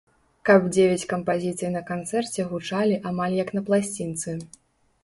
Каб 0.49 0.61
дзевяць 0.77 1.09
кампазіцый 1.11 1.73
на 1.75 1.83
канцэрце 1.91 2.47
гучалі 2.55 2.99
амаль 3.13 3.39
як 3.45 3.57
на 3.59 3.69
пласцінцы. 3.71 4.41